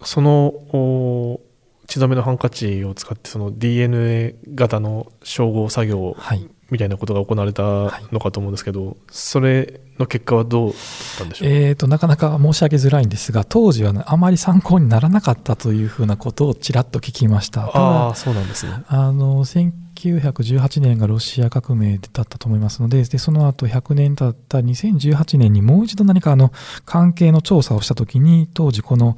[0.05, 1.41] そのお
[1.87, 7.63] 血染めのハンカチを使ってその DNA 型の照合作業はいみたいなことが行われた
[8.11, 10.79] のかと思うんですけど、それの結果はどうだっ
[11.19, 11.49] たんでしょう？
[11.49, 17.67] か、えー、となかなか申し上げづらいんですが当時は、ね、あまり参考にならなかったというふうなことをちらっと聞きました。
[17.67, 18.73] ああそうなんですね。
[18.89, 26.51] あの1918年がロシア革命だったと思いますのででその後100年経った2018年にもう一度何かあの
[26.87, 29.17] 関係の調査をした時に当時この、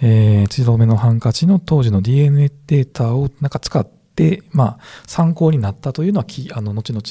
[0.00, 4.01] えー、血染めのハンカチの当時の DNA データをなんか使って、
[4.52, 7.02] まあ、参考になったというのはきあの後々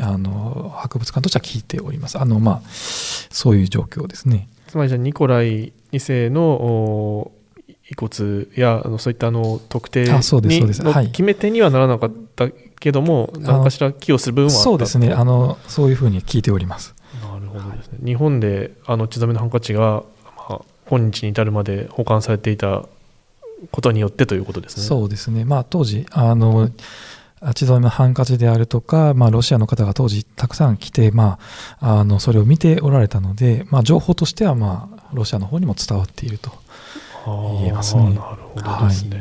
[0.00, 2.18] あの博物館としては聞いております。
[2.18, 4.48] あの、まあ、そういう状況ですね。
[4.66, 7.32] つまりじゃあニコライ2世のお
[7.88, 11.06] 遺骨やあのそういったあの特定にあそうですはい。
[11.08, 15.12] 決め手にはならなかったけども、何かしら寄与する部分はそうですね。
[15.12, 16.94] あのそういうふうに聞いております。
[17.22, 20.02] なるほどですね、日本であの血染めのハンカチが、
[20.36, 22.86] まあ、今日に至るまで保管されていた
[23.70, 24.82] ことによってということですね。
[24.84, 26.70] そうですね、まあ、当時あの
[27.54, 31.38] 血染めのハンカチであるとか、まあ、ロシアの方が当時たくさん来て、ま
[31.80, 36.50] あ、あのそれを見ておられたので、まあ、情報としては、まあ、ロシアの方にも伝わっていると。
[37.26, 39.16] 言えますねなるほどですね。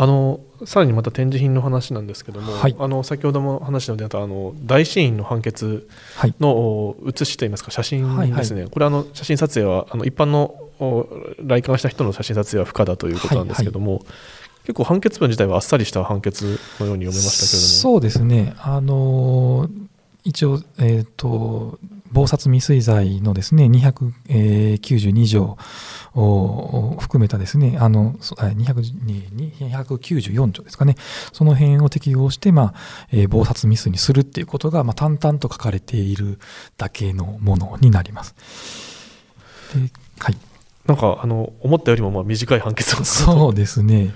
[0.00, 2.76] あのさらにまた展示品の話なんですけども、はい。
[2.78, 5.86] あの先ほども話の出たあの大シーンの判決
[6.16, 8.40] はい、のお写しといいますか写真はいはい。
[8.40, 11.06] ですね、これあの写真撮影はあの一般のお
[11.44, 14.06] 来館した人の写真撮影は不可だということなんですけども、
[14.62, 17.74] 結構判決文自体はあっさりした判決のように読めましたけれども。
[17.74, 19.68] そうですね、あの
[20.24, 21.78] 一応、えーと、
[22.12, 25.56] 謀殺未遂罪のですね292条
[26.14, 30.96] を含めたですねあの294条ですかね、
[31.32, 32.74] その辺を適用して、まあ
[33.12, 36.38] えー謀殺未遂にするっていうことが、まあ、淡々と書かれている
[36.76, 38.34] だけのものになります。
[39.74, 40.49] ではい
[40.90, 44.12] なんかあの思ったよりもまあ短い判決をそうですね、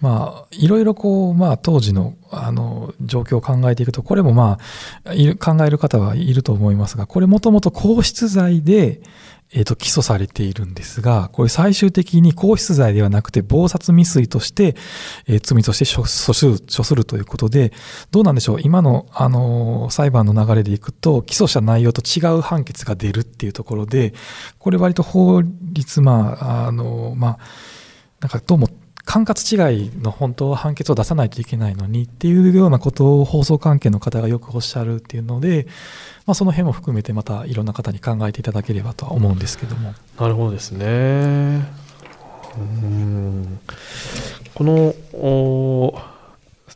[0.00, 4.58] まあ、いろいろこう、まあ、当時のあの状況を考えていくと、これも、ま
[5.04, 9.02] あ、考える方はいると思いますが、これ、もともと皇室罪で、
[9.52, 14.74] えっ、と起訴されているんですが、これ最終的に皇室罪ではなくて謀殺未遂として、
[15.26, 17.72] えー、罪として処する処するということで、
[18.10, 24.14] どうなんでしょう、今の、あのー、裁判の流れでいくと、起訴した内容と違う判決が出るっていうところで、
[24.58, 27.38] これ割と法律、まあ、あのまあ、
[28.20, 28.68] なんかどうも
[29.04, 35.66] 管轄違いの本当は判決を出さないといけないのにっていうようなことを放送関係の方がよくおっしゃるっていうので、
[36.26, 39.94] まあ、その辺も含めてまたいろんな方に考えていただければとは思うんですけども。
[40.18, 41.84] なるほどですね。
[42.56, 43.58] うん
[44.54, 45.94] この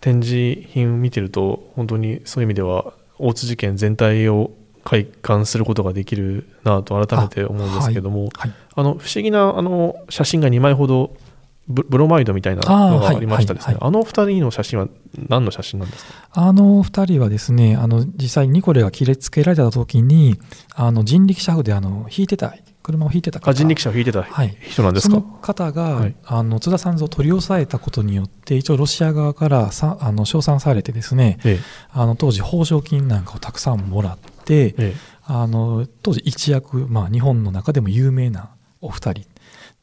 [0.01, 4.51] 展示品を見てると本当にそういう意味では大津事件全体を
[4.85, 11.17] 開館することができるなと改めて思うんですけどもあ、はいはい、あの不思議なあの写真が2枚ほど
[11.69, 13.77] ブロマイドみたいなのがありましたですね。
[13.79, 14.89] あ,、の二人の写真は
[15.29, 16.13] 何の写真なんですか？
[16.33, 20.39] あの二人はですね、あの実際にニコレが切りつけられた時に、
[20.75, 23.53] あの人力車夫であの引いてた、車を引いてた方。
[23.53, 38.49] 人力車を引いてた人なんですか、はい、その方が、はい、あの津田さんを取り押さえたことによって、一応ロシア側からさあの称賛されてですね、ええ、あの当時報奨金なんかをたくさんもらって、え、あの当時一躍、まあ、日本の中でも有名な
[38.81, 39.28] お二人。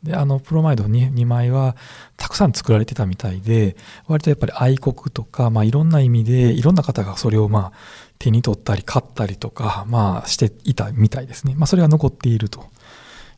[0.05, 1.75] であのプロマイド 2, 2枚は
[2.15, 3.75] たくさん作られてたみたいで
[4.07, 7.73] 割とやっぱり愛国とか、まあ、いろんな意味でいろんな方がそれをまあ
[8.17, 12.65] 手に取ったり買ったりとか、まあ、していたみたいですね、まあ、それが残っていると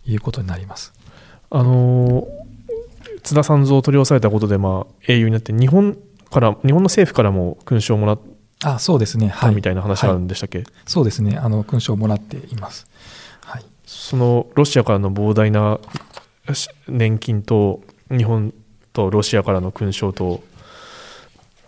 [0.06, 0.94] いうことになります。
[1.50, 2.28] あの
[3.24, 5.98] 津田三蔵を取り押さえたことで、まあ、英雄になって日本
[6.30, 11.38] から日本の政府からも勲章をもらったあそうですね、はい、みたいな話があるんでしたっけ、はい、そうですね。
[11.38, 12.88] あの勲章をもらっています、
[13.44, 15.80] はい、そのロシアからの膨大な
[16.88, 18.54] 年金と日本
[18.94, 20.42] とロシアからの勲章と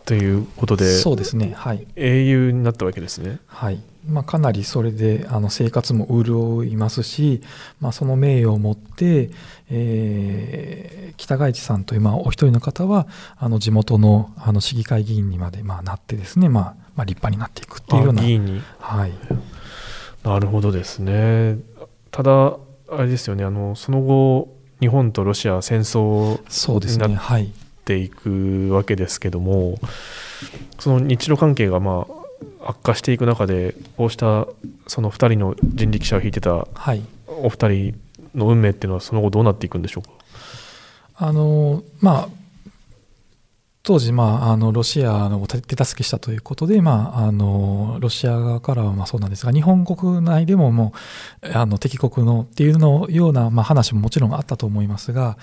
[0.06, 3.39] ということでそうですね、はい、英雄になったわけですね。
[3.46, 7.44] はいまあ、かなりそれであの生活も潤いますし、
[7.80, 9.30] まあ、その名誉を持って、
[9.70, 18.24] えー、北外地さんという、まあ、お一人の方はあの地元のあの市議会議員にまで、まあ、なってですね、まあまあ、立派になっていくっていうような。
[18.24, 19.12] 議員に、はい、
[20.24, 21.60] なるほどですね。
[22.10, 22.58] ただ
[22.92, 26.39] あれですよねあのその後日本とロシアは戦争
[26.88, 27.48] になっ
[27.86, 29.80] ていくわけですけども、
[30.80, 34.48] その日露関係がまあ悪化していく中でこうした
[34.88, 36.68] その2人の人力車を引いてた
[37.28, 38.00] お二人
[38.36, 40.12] の運命っていうのはその後どうなっていくんでしょうか？
[41.18, 42.30] あのまあ
[43.82, 50.94] 当時、まあ、あのロシアを手助けしたということで、まあ、あのロシア側からはまあそうなんですが日本国内でもも
[51.42, 55.38] うあの敵国のっていうのような、まあ、話ももちろんあったと思いますが、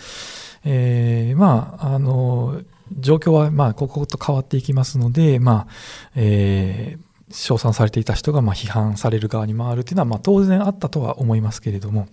[0.64, 2.60] えー、まああの
[2.98, 5.72] 状況はまあ刻々と変わっていきますので、まあ
[6.14, 12.06] えー、称賛されていた人がまあ批判される側に回るというのはまあ当然あったとは思いますけれども、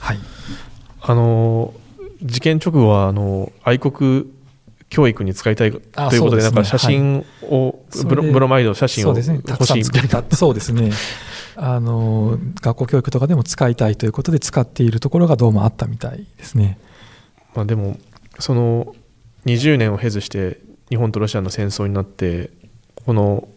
[0.00, 0.18] はい、
[1.00, 1.72] あの
[2.22, 4.26] 事件直後はあの愛国
[4.92, 10.36] 教育に使いたいということで、なんか写真を、ブロブロマイド写真を欲しいみたいな。
[10.36, 10.90] そうですね。
[11.56, 16.78] あの、学校教育とかでも使いたいということで使っているところがどうもあったみたいですね。
[17.54, 17.98] まあでも、
[18.38, 18.94] その
[19.46, 20.58] 20年を経ずして
[20.90, 22.50] 日本とロシアの戦争になって、
[23.06, 23.48] この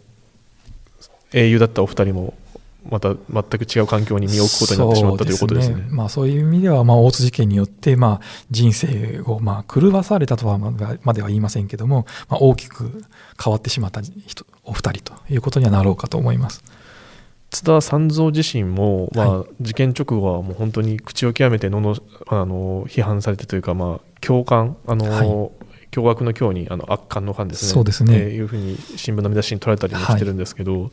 [1.34, 2.34] 英雄だったお二人も
[2.90, 5.76] また全く違う環境に身を置くことになってしまったということですね。
[5.76, 13.04] ねまあ、そういう意味では、まあ、大津事件によって、まあ、人生を、まあ、狂わされたとはまでは言いませんけども、まあ、大きく
[13.44, 16.64] 変わってしまった人お二人ということにはなろうかと思います。
[17.52, 21.96] 津田三蔵自身も、まあ、事件直後はもう本当に口を極めてのの
[22.28, 25.28] あの批判されてというか、まあ、共感あの、はい、
[25.92, 27.72] 驚愕の今日にあの圧巻の感ですね。
[27.72, 28.14] そうですね。
[28.16, 30.92] えー、いうふうに新聞の見出しに取られたりもしてるんですけど、はい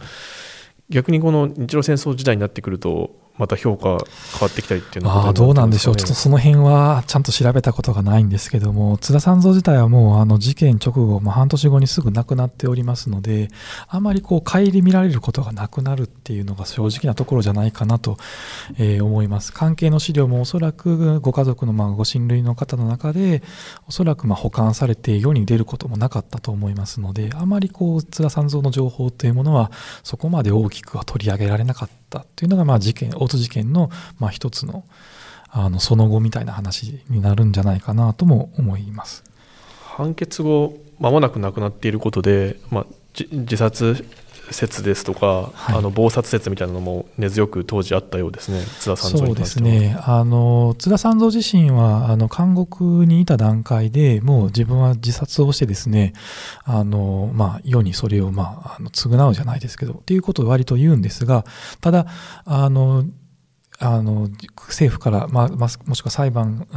[0.92, 3.98] 逆にこの日露戦争時代になってくるとまた評価変わ
[4.46, 13.48] ってきたりっていうのは、ね、どうなんでしょう、ちょっとその辺はちゃんと調べたことがないんですけども、津田三蔵自体はもうあの事件直後、まあ、半年後にすぐ亡くなっておりますので、
[13.88, 18.18] あまりこう顧みられることがなくなるっていうのが正直なところじゃないかなと、
[18.78, 19.52] えー、思います。
[19.52, 23.42] 関係の資料もおそらくご家族のまあご親類の方の中で、
[23.88, 29.70] おそらくまあ保管されて世に出ることもなかったと思いますので、あまりこう津田三蔵の情報というものは、
[30.02, 32.01] そこまで大きくは取り上げられなかった。
[32.20, 34.84] ったというのが、まあ、事件大津事件の、まあ、一つの
[35.54, 39.22] あのその後みたいな話になるんじゃないかなとも思います。
[39.84, 42.86] 判決後まもなく亡くなっていることで、まあ、
[43.30, 44.06] 自殺
[44.52, 56.12] 説ですとか、はい、あの謀殺説みたいなのも根強く当時あったようですね、津田三蔵そうですね、あの津田三蔵自身はあの監獄にいた段階でもう自分は自殺をしてですね、
[56.64, 61.44] あのまあ、世にそれを、まあ、あの償うじゃないですけど、っていうことを割と言うんですが、
[61.80, 62.06] ただ、
[62.44, 63.04] あの
[63.82, 64.28] あの
[64.68, 66.68] 政府から、まあ、もしくは裁判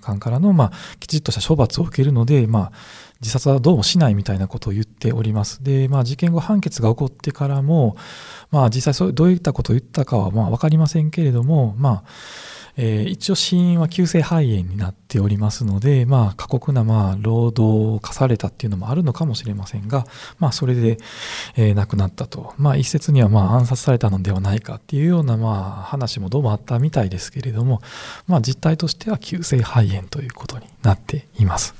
[0.00, 2.72] 官からの、まあ、きちっとした処罰を受けるので、まあ、
[3.20, 5.62] 自殺はどうもしないみたいなことを言っております。
[5.62, 7.96] で、まあ、事件後判決が起こってからも、
[8.50, 12.04] まあ、実際どういったことを言ったかはまあ分かりませんけれども、まあ
[12.76, 20.06] えー、一応死因は急性肺炎になっておりますので、まあ、過酷なまあ労働を課されたっていうのもあるのかもしれませんが、
[20.38, 20.96] まあ、それで、
[21.56, 27.82] えー、亡くなったと、まあ、一説にはまあ暗殺されたのではないかっていうようなまあ話もどうもあったみたいですけれども、
[28.26, 31.74] まあ、実態としては急性肺炎ということになっています。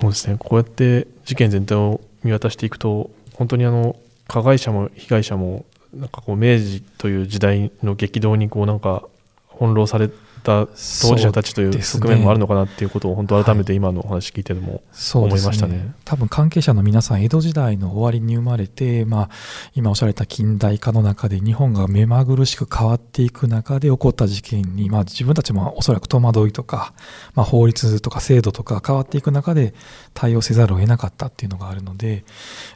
[0.00, 0.36] そうですね。
[0.38, 3.96] こうやって事件全体を見渡していくと本当にあの
[4.28, 9.04] 加害者も被害者もなんかこう明治という時代の激動にこうなんか
[9.50, 10.10] 翻弄され
[10.40, 14.82] た当事者たちという側面もあるのかなっていうことを本当改めて今のお話聞いてるも
[15.14, 19.30] 思いましたねね、多分関係者の皆さん江戸時代の終わりに生まれて、まあ、
[19.74, 26.92] 今おっしゃられた近代化の中で日本が目まぐるしく変わっていく中で起こった事件に、まあ、自分たちもおそらく戸惑いとか、
[27.34, 29.74] まあ、法律とか制度とか変わっていく中で
[30.14, 32.24] 対応せざるを得なかったっていうのがあるので、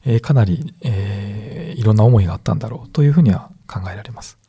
[0.05, 4.43] えー、かなり、えー、いろんな思いがあったんだろうというふうには考えられます。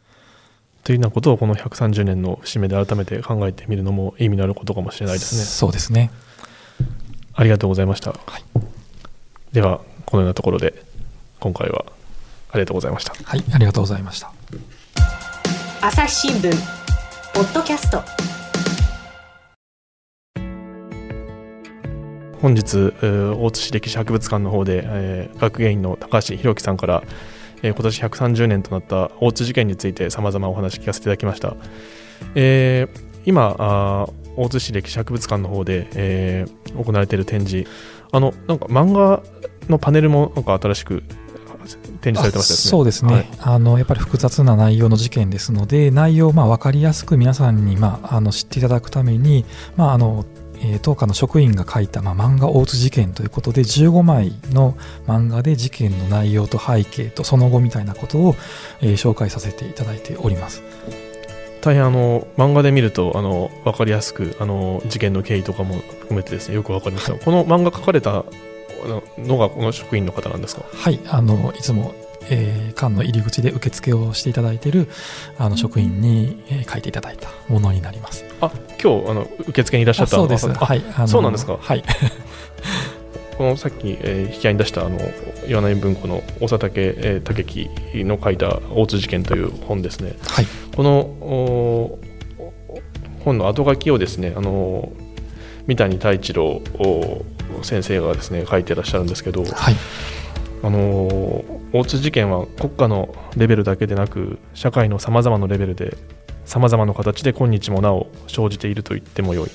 [0.86, 5.42] というようなことをこの130年の節目で改めて考えてみるのも意味のあることかもしれないですね。
[5.42, 6.12] そうですね。
[7.34, 8.12] ありがとうございました。
[8.12, 8.44] はい、
[9.52, 10.76] ではこのようなところで
[11.40, 11.86] 今回は
[12.52, 13.16] ありがとうございました。
[13.16, 14.32] はい、ありがとうございました。
[15.82, 16.52] 朝日新聞
[17.34, 18.04] ポッドキャスト。
[22.44, 27.02] 本日大津市歴史博物館の方で、えー、学芸員の高橋弘樹さんから
[27.62, 31.56] えー、今年130年となった大津事件についてさまざまお話聞かせていただきました、
[32.36, 37.70] えー、今あ大津市歴史博物館の方で、えー、行われている展示。
[38.12, 39.24] あのなんか漫画
[39.68, 41.04] のパネルもなんか新しく
[42.02, 49.46] 展示されてました、ね、そうですね、はい、あのやっぱり複雑な内容の事件ですので内容をまあ分かりやすく皆さんにまああの知っていただくために、
[49.76, 50.26] まあ、あの
[50.68, 54.76] えー、当館の職員が書いた、まあ、漫画大津事件ということで15枚の
[55.08, 58.36] 漫画で事件の内容と背景とその後みたいなことを、
[58.82, 60.64] えー、紹介させていただいております。
[61.62, 68.24] 大変あの漫画で見るとあの分かりやすくあの事件の経緯とかも含めてですねよく分かりました、はい、この漫画書かれた
[69.18, 70.64] のがこの職員の方なんですか？
[70.72, 71.96] はいあのいつも
[72.30, 74.88] えー、館の入り口で受付をしていただいている
[75.38, 78.26] あの職員に、えー、書いていただいたものになります。
[78.42, 78.52] あ
[78.82, 80.50] 今日あの受付にいらっしゃったそうです。
[80.52, 81.58] はい、そうなんですか？
[81.60, 81.84] はい。
[83.38, 84.98] このさっき、えー、引き合いに出したあの
[85.48, 87.70] 岩波文庫の大佐竹、えー、武樹
[88.06, 90.14] の書いた大津事件という本ですね。
[90.26, 90.48] はい。
[90.76, 92.00] この
[93.26, 94.92] 本の後書きをですねあの
[95.68, 96.62] 三谷太一郎
[97.62, 99.44] 先生がですね書いてらっしゃるんですけど。
[99.44, 99.76] はい。
[100.64, 101.44] あの
[101.74, 105.98] 大津事件は国家のレベルだけでなく社会のさまざまなレベルで
[106.46, 109.50] さまざまな形で今日もなお生じていると言ってもよい。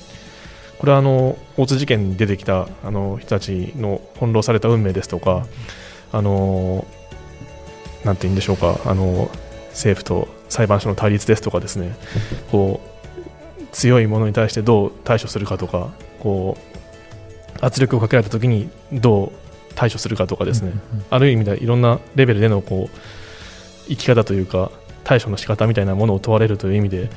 [0.81, 5.45] これはあの大津事件に出てきたあの人たちの翻弄された運命ですとか
[6.11, 6.87] あの
[8.03, 9.29] なんて言うんでしょうかあの
[9.69, 11.95] 政府と裁判所の対立ですとかですね
[12.51, 19.31] こう強いものに対してどう対処するかとかこう圧力をかけられた時にどう
[19.75, 22.97] 対処するかとかですね、うんうん、ある意味でいろんなレベルでのこう
[23.87, 24.71] 生き方というか
[25.03, 27.09] 対処の仕方みたいなものを問われるという意味で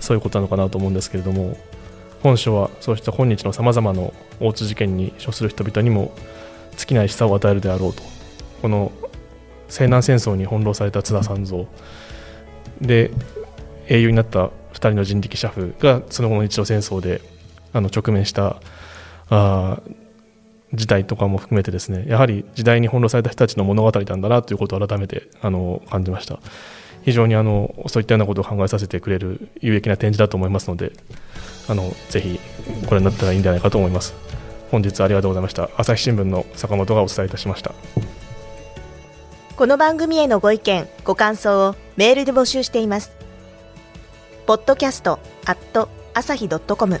[0.00, 1.56] そういうことなのかなと思うんですけれども
[2.22, 4.02] 本書はそうした今日のさまざまな
[4.40, 6.12] 大津事件に処する人々にも
[6.76, 8.02] 尽きない示唆を与えるであろうと。
[8.62, 8.92] この
[9.68, 11.64] 西南戦争に翻弄された津田三蔵。
[12.80, 13.10] で
[13.88, 17.20] 英雄になった2人の人力車夫がその後の日露戦争で
[17.72, 18.60] あの直面した
[19.28, 19.80] あ
[20.72, 26.38] 時代とかも含めてですねやはり時代に翻弄された人たちの物語なんだなということを改めてあの感じました。
[27.02, 30.92] 非常にあのそういったようなことを考えさせてくれる有益な展示だと思いますので
[31.66, 32.38] あのぜひ
[32.84, 34.14] ご覧になったらいいんじゃないかと思います。
[34.70, 35.70] 本日ありがとうございました。
[35.76, 37.72] 朝日新聞の坂本がお伝えいたしました。
[39.56, 43.12] この番組へのご意見ご感想をメールで募集しています。
[44.46, 47.00] ポッドキャストアット朝日ドットコム。